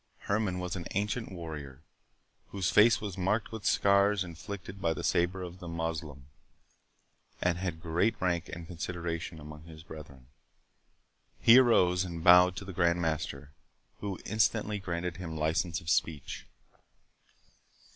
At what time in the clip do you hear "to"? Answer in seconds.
12.55-12.65